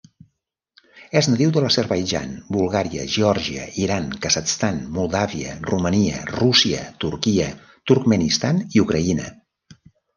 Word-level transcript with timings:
És 1.19 1.27
nadiu 1.31 1.51
de 1.57 1.61
l'Azerbaidjan, 1.65 2.33
Bulgària, 2.57 3.05
Geòrgia, 3.17 3.69
Iran, 3.85 4.09
Kazakhstan, 4.25 4.83
Moldàvia, 4.99 5.55
Romania, 5.75 6.27
Rússia, 6.41 6.83
Turquia, 7.07 7.55
Turkmenistan 7.93 8.69
i 8.77 8.87
Ucraïna. 8.91 9.33